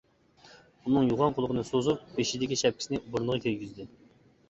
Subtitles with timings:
[0.87, 3.93] ئۇنىڭ يوغان قۇلىقىنى سوزۇپ، بېشىدىكى شەپكىسىنى بۇرنىغا كىيگۈزدى.